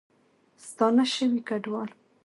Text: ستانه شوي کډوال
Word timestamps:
ستانه 0.67 1.03
شوي 1.13 1.41
کډوال 1.47 1.89